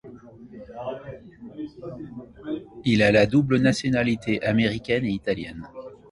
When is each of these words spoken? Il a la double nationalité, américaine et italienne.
Il 2.85 3.03
a 3.03 3.11
la 3.11 3.27
double 3.27 3.59
nationalité, 3.59 4.41
américaine 4.43 5.05
et 5.05 5.11
italienne. 5.11 5.69